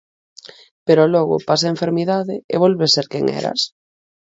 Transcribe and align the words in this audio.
Pero 0.87 1.11
logo 1.13 1.35
pasa 1.49 1.65
a 1.67 1.73
enfermidade 1.75 2.35
e 2.53 2.55
volves 2.63 2.93
ser 2.95 3.05
quen 3.11 3.25
eras. 3.41 3.61